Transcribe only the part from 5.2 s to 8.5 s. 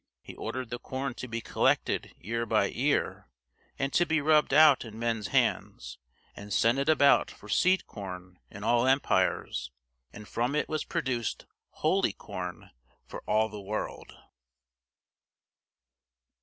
hands; and sent it about for seed corn